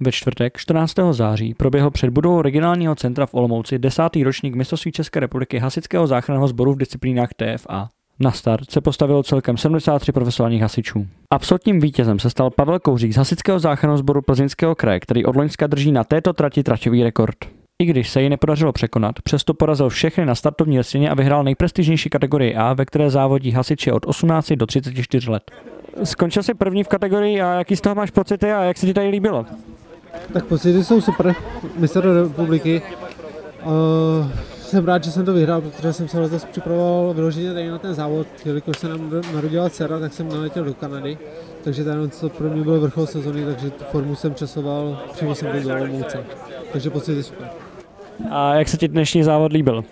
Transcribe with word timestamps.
Ve 0.00 0.12
čtvrtek 0.12 0.58
14. 0.58 0.94
září 1.10 1.54
proběhl 1.54 1.90
před 1.90 2.10
budovou 2.10 2.42
regionálního 2.42 2.94
centra 2.94 3.26
v 3.26 3.34
Olomouci 3.34 3.78
desátý 3.78 4.24
ročník 4.24 4.54
mistrovství 4.54 4.92
České 4.92 5.20
republiky 5.20 5.58
hasičského 5.58 6.06
záchranného 6.06 6.48
sboru 6.48 6.74
v 6.74 6.78
disciplínách 6.78 7.28
TFA. 7.36 7.88
Na 8.20 8.30
start 8.30 8.70
se 8.70 8.80
postavilo 8.80 9.22
celkem 9.22 9.56
73 9.56 10.12
profesionálních 10.12 10.62
hasičů. 10.62 11.06
Absolutním 11.30 11.80
vítězem 11.80 12.18
se 12.18 12.30
stal 12.30 12.50
Pavel 12.50 12.78
Kouřík 12.78 13.12
z 13.12 13.16
hasičského 13.16 13.58
záchranného 13.58 13.98
sboru 13.98 14.22
Plzeňského 14.22 14.74
kraje, 14.74 15.00
který 15.00 15.24
od 15.24 15.36
Loňska 15.36 15.66
drží 15.66 15.92
na 15.92 16.04
této 16.04 16.32
trati 16.32 16.62
traťový 16.62 17.02
rekord. 17.04 17.36
I 17.82 17.84
když 17.84 18.10
se 18.10 18.22
jí 18.22 18.28
nepodařilo 18.28 18.72
překonat, 18.72 19.14
přesto 19.24 19.54
porazil 19.54 19.88
všechny 19.88 20.26
na 20.26 20.34
startovní 20.34 20.78
listině 20.78 21.10
a 21.10 21.14
vyhrál 21.14 21.44
nejprestižnější 21.44 22.10
kategorii 22.10 22.54
A, 22.54 22.72
ve 22.74 22.84
které 22.84 23.10
závodí 23.10 23.50
hasiči 23.50 23.92
od 23.92 24.06
18 24.06 24.52
do 24.52 24.66
34 24.66 25.30
let. 25.30 25.50
Skončil 26.04 26.42
jsi 26.42 26.54
první 26.54 26.84
v 26.84 26.88
kategorii 26.88 27.42
a 27.42 27.54
jaký 27.54 27.76
z 27.76 27.80
toho 27.80 27.94
máš 27.94 28.10
pocity 28.10 28.52
a 28.52 28.62
jak 28.62 28.78
se 28.78 28.86
ti 28.86 28.94
tady 28.94 29.08
líbilo? 29.08 29.46
Tak 30.32 30.44
pocity 30.44 30.84
jsou 30.84 31.00
super, 31.00 31.34
mistr 31.76 32.02
republiky. 32.22 32.82
Uh, 33.64 34.30
jsem 34.68 34.84
rád, 34.84 35.04
že 35.04 35.10
jsem 35.12 35.24
to 35.24 35.32
vyhrál, 35.32 35.60
protože 35.60 35.92
jsem 35.92 36.08
se 36.08 36.20
letos 36.20 36.44
připravoval 36.44 37.14
vyloženě 37.14 37.52
tady 37.52 37.70
na 37.70 37.78
ten 37.78 37.94
závod, 37.94 38.26
jelikož 38.44 38.78
se 38.78 38.88
nám 38.88 39.22
narodila 39.34 39.70
dcera, 39.70 39.98
tak 40.00 40.12
jsem 40.12 40.28
naletěl 40.28 40.64
do 40.64 40.74
Kanady, 40.74 41.18
takže 41.64 41.84
ten 41.84 42.10
to 42.20 42.28
pro 42.28 42.50
mě 42.50 42.62
byl 42.62 42.80
vrchol 42.80 43.06
sezony, 43.06 43.44
takže 43.44 43.70
tu 43.70 43.84
formu 43.84 44.16
jsem 44.16 44.34
časoval, 44.34 45.02
přímo 45.12 45.34
jsem 45.34 45.52
byl 45.52 45.62
do 45.62 45.74
Olomouce, 45.74 46.24
takže 46.72 46.90
pocity 46.90 47.22
super. 47.22 47.48
A 48.30 48.54
jak 48.54 48.68
se 48.68 48.76
ti 48.76 48.88
dnešní 48.88 49.22
závod 49.22 49.52
líbil? 49.52 49.84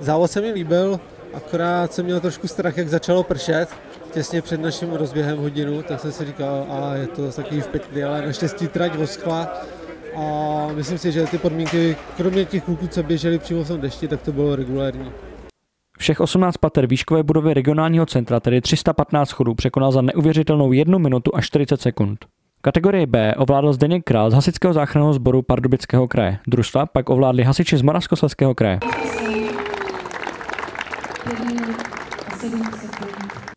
Závod 0.00 0.30
se 0.30 0.40
mi 0.40 0.52
líbil, 0.52 1.00
akorát 1.34 1.92
jsem 1.92 2.04
měl 2.04 2.20
trošku 2.20 2.48
strach, 2.48 2.76
jak 2.76 2.88
začalo 2.88 3.22
pršet, 3.22 3.68
těsně 4.12 4.42
před 4.42 4.60
naším 4.60 4.92
rozběhem 4.92 5.38
hodinu, 5.38 5.82
tak 5.82 6.00
jsem 6.00 6.12
si 6.12 6.24
říkal, 6.24 6.66
a 6.70 6.94
je 6.94 7.06
to 7.06 7.32
takový 7.32 7.60
v 7.60 8.04
ale 8.04 8.26
naštěstí 8.26 8.68
trať 8.68 8.94
voskla 8.94 9.48
a 10.16 10.68
myslím 10.74 10.98
si, 10.98 11.12
že 11.12 11.26
ty 11.26 11.38
podmínky, 11.38 11.96
kromě 12.16 12.44
těch 12.44 12.64
kluků, 12.64 12.86
co 12.86 13.02
běželi 13.02 13.38
přímo 13.38 13.64
v 13.64 13.68
tom 13.68 13.80
dešti, 13.80 14.08
tak 14.08 14.22
to 14.22 14.32
bylo 14.32 14.56
regulární. 14.56 15.12
Všech 15.98 16.20
18 16.20 16.56
pater 16.56 16.86
výškové 16.86 17.22
budovy 17.22 17.54
regionálního 17.54 18.06
centra, 18.06 18.40
tedy 18.40 18.60
315 18.60 19.30
chodů, 19.30 19.54
překonal 19.54 19.92
za 19.92 20.02
neuvěřitelnou 20.02 20.72
1 20.72 20.98
minutu 20.98 21.30
a 21.34 21.40
40 21.40 21.80
sekund. 21.80 22.18
Kategorii 22.60 23.06
B 23.06 23.34
ovládl 23.34 23.72
Zdeněk 23.72 24.04
Král 24.04 24.30
z 24.30 24.34
Hasičského 24.34 24.74
záchranného 24.74 25.12
sboru 25.12 25.42
Pardubického 25.42 26.08
kraje. 26.08 26.38
Družstva 26.46 26.86
pak 26.86 27.10
ovládli 27.10 27.42
hasiči 27.42 27.76
z 27.76 27.82
Moravskoslezského 27.82 28.54
kraje. 28.54 28.78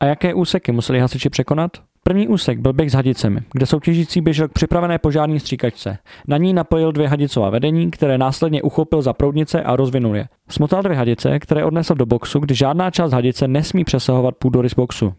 A 0.00 0.04
jaké 0.04 0.34
úseky 0.34 0.72
museli 0.72 1.00
hasiči 1.00 1.30
překonat? 1.30 1.70
První 2.02 2.28
úsek 2.28 2.58
byl 2.58 2.72
běh 2.72 2.90
s 2.90 2.94
hadicemi, 2.94 3.40
kde 3.52 3.66
soutěžící 3.66 4.20
běžel 4.20 4.48
k 4.48 4.52
připravené 4.52 4.98
požární 4.98 5.40
stříkačce. 5.40 5.98
Na 6.28 6.36
ní 6.36 6.52
napojil 6.52 6.92
dvě 6.92 7.08
hadicová 7.08 7.50
vedení, 7.50 7.90
které 7.90 8.18
následně 8.18 8.62
uchopil 8.62 9.02
za 9.02 9.12
proudnice 9.12 9.62
a 9.62 9.76
rozvinul 9.76 10.16
je. 10.16 10.28
Smotal 10.48 10.82
dvě 10.82 10.96
hadice, 10.96 11.38
které 11.38 11.64
odnesl 11.64 11.94
do 11.94 12.06
boxu, 12.06 12.38
kdy 12.38 12.54
žádná 12.54 12.90
část 12.90 13.12
hadice 13.12 13.48
nesmí 13.48 13.84
přesahovat 13.84 14.34
půdorys 14.34 14.74
boxu. 14.74 15.14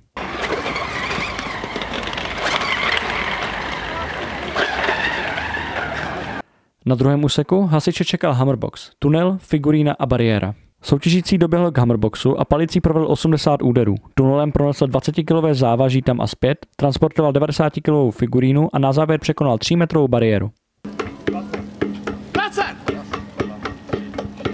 Na 6.85 6.95
druhém 6.95 7.23
úseku 7.23 7.61
hasiče 7.65 8.05
čekal 8.05 8.33
hammerbox, 8.33 8.91
tunel, 8.99 9.37
figurína 9.41 9.95
a 9.99 10.05
bariéra. 10.05 10.53
Soutěžící 10.81 11.37
doběhl 11.37 11.71
k 11.71 11.77
hammerboxu 11.77 12.39
a 12.39 12.45
palicí 12.45 12.81
provedl 12.81 13.11
80 13.11 13.61
úderů. 13.63 13.95
Tunelem 14.13 14.51
pronesl 14.51 14.85
20-kilové 14.85 15.53
závaží 15.53 16.01
tam 16.01 16.21
a 16.21 16.27
zpět, 16.27 16.65
transportoval 16.75 17.31
90-kilovou 17.31 18.11
figurínu 18.11 18.75
a 18.75 18.79
na 18.79 18.93
závěr 18.93 19.19
překonal 19.19 19.57
3-metrovou 19.57 20.07
bariéru. 20.07 20.51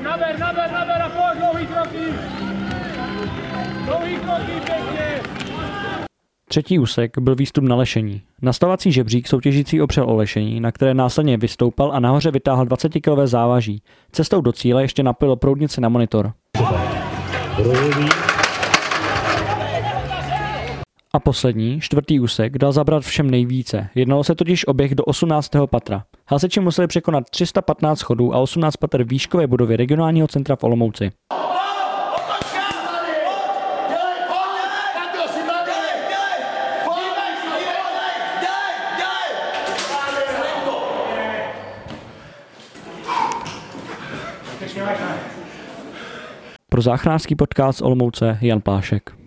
Naber, 0.04 0.40
naber, 0.40 0.72
naber 0.72 1.02
a 1.02 1.10
pojď, 1.10 1.40
dlouhý 1.40 1.68
kroky! 1.68 2.14
Dlouhý 3.86 4.16
kroky, 4.16 4.52
pěkně! 4.66 5.43
Třetí 6.54 6.80
úsek 6.80 7.18
byl 7.20 7.36
výstup 7.36 7.64
na 7.64 7.76
lešení. 7.76 8.22
Nastavací 8.42 8.92
žebřík 8.92 9.28
soutěžící 9.28 9.82
opřel 9.82 10.10
o 10.10 10.16
lešení, 10.16 10.60
na 10.60 10.72
které 10.72 10.94
následně 10.94 11.38
vystoupal 11.38 11.92
a 11.94 12.00
nahoře 12.00 12.32
vytáhl 12.32 12.66
20-kilové 12.66 13.28
závaží. 13.28 13.82
Cestou 14.12 14.42
do 14.42 14.52
cíle 14.52 14.84
ještě 14.84 15.04
napojil 15.04 15.36
proudnici 15.36 15.82
na 15.82 15.90
monitor. 15.90 16.34
A 21.14 21.20
poslední, 21.24 21.82
čtvrtý 21.82 22.20
úsek, 22.20 22.58
dal 22.58 22.72
zabrat 22.72 23.04
všem 23.04 23.32
nejvíce. 23.32 23.90
Jednalo 23.96 24.24
se 24.24 24.36
totiž 24.36 24.68
o 24.68 24.74
běh 24.74 24.96
do 24.96 25.04
18. 25.04 25.52
patra. 25.66 26.04
Hasiči 26.28 26.60
museli 26.60 26.88
překonat 26.88 27.24
315 27.30 28.02
chodů 28.02 28.34
a 28.34 28.40
18 28.40 28.78
patr 28.78 29.04
výškové 29.04 29.48
budovy 29.48 29.78
regionálního 29.78 30.28
centra 30.28 30.56
v 30.56 30.64
Olomouci. 30.64 31.12
Pro 46.70 46.82
záchrářský 46.82 47.36
podcast 47.36 47.82
Olomouce 47.82 48.38
Jan 48.42 48.62
Plášek. 48.62 49.23